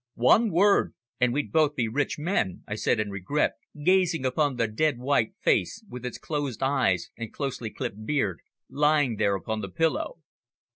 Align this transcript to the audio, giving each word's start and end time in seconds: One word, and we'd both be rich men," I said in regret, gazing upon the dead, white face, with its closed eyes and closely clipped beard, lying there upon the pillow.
One 0.15 0.49
word, 0.49 0.95
and 1.19 1.31
we'd 1.31 1.51
both 1.51 1.75
be 1.75 1.87
rich 1.87 2.17
men," 2.17 2.63
I 2.67 2.73
said 2.73 2.99
in 2.99 3.11
regret, 3.11 3.51
gazing 3.85 4.25
upon 4.25 4.55
the 4.55 4.67
dead, 4.67 4.97
white 4.97 5.33
face, 5.43 5.85
with 5.87 6.07
its 6.07 6.17
closed 6.17 6.63
eyes 6.63 7.11
and 7.15 7.31
closely 7.31 7.69
clipped 7.69 8.03
beard, 8.03 8.39
lying 8.67 9.17
there 9.17 9.35
upon 9.35 9.61
the 9.61 9.69
pillow. 9.69 10.17